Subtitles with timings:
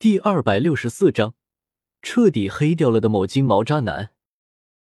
[0.00, 1.34] 第二百六十四章
[2.02, 4.10] 彻底黑掉了的某金毛渣男。